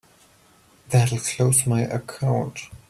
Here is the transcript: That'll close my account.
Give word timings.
That'll 0.89 1.19
close 1.19 1.67
my 1.67 1.81
account. 1.81 2.61